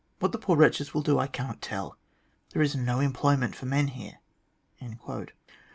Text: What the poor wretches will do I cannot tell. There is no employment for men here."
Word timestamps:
What 0.17 0.31
the 0.31 0.39
poor 0.39 0.57
wretches 0.57 0.95
will 0.95 1.03
do 1.03 1.19
I 1.19 1.27
cannot 1.27 1.61
tell. 1.61 1.95
There 2.53 2.63
is 2.63 2.75
no 2.75 3.01
employment 3.01 3.55
for 3.55 3.67
men 3.67 3.89
here." 3.89 4.17